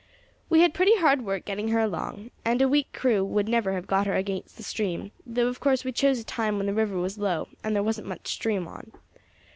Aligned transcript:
We 0.49 0.61
had 0.61 0.73
pretty 0.73 0.97
hard 0.97 1.21
work 1.21 1.45
getting 1.45 1.67
her 1.67 1.79
along, 1.79 2.31
and 2.43 2.59
a 2.59 2.67
weak 2.67 2.91
crew 2.91 3.23
would 3.23 3.47
never 3.47 3.73
have 3.73 3.85
got 3.85 4.07
her 4.07 4.15
against 4.15 4.57
the 4.57 4.63
stream, 4.63 5.11
though 5.27 5.45
of 5.45 5.59
course 5.59 5.85
we 5.85 5.91
chose 5.91 6.19
a 6.19 6.23
time 6.23 6.57
when 6.57 6.65
the 6.65 6.73
river 6.73 6.97
was 6.97 7.19
low 7.19 7.49
and 7.63 7.75
there 7.75 7.83
wasn't 7.83 8.07
much 8.07 8.27
stream 8.29 8.67
on. 8.67 8.93